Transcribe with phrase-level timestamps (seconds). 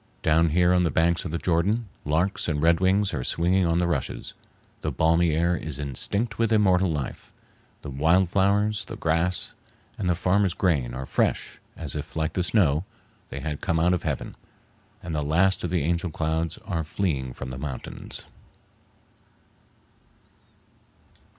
[0.23, 3.85] Down here on the banks of the Jordan, larks and redwings are swinging on the
[3.85, 4.33] rushes;
[4.81, 7.31] the balmy air is instinct with immortal life;
[7.83, 9.53] the wild flowers, the grass,
[9.99, 12.83] and the farmers' grain are fresh as if, like the snow,
[13.29, 14.33] they had come out of heaven,
[15.03, 18.25] and the last of the angel clouds are fleeing from the mountains.